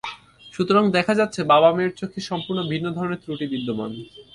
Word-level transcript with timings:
সুতরাং 0.53 0.83
দেখা 0.91 1.13
যাচ্ছে, 1.19 1.41
বাবা 1.43 1.69
মেয়ের 1.75 1.93
চোখে 1.99 2.19
সম্পূর্ণ 2.29 2.59
ভিন্ন 2.71 2.87
ধরনের 2.97 3.21
ত্রুটি 3.23 3.45
বিদ্যমান। 3.53 3.91